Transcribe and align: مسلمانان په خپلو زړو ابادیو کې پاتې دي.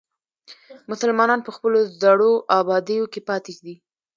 مسلمانان 0.91 1.39
په 1.43 1.51
خپلو 1.55 1.79
زړو 2.01 2.31
ابادیو 2.59 3.05
کې 3.13 3.21
پاتې 3.29 3.53
دي. 3.65 3.75